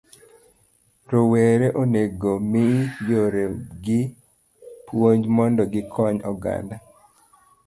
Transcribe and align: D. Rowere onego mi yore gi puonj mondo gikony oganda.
D. 0.03 0.03
Rowere 1.11 1.67
onego 1.81 2.31
mi 2.51 2.65
yore 3.09 3.45
gi 3.83 3.99
puonj 4.85 5.21
mondo 5.35 5.63
gikony 5.73 6.17
oganda. 6.31 6.75